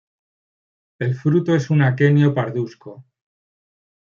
El 0.97 1.13
fruto 1.13 1.53
es 1.53 1.69
un 1.69 1.83
aquenio 1.83 2.33
pardusco. 2.33 3.05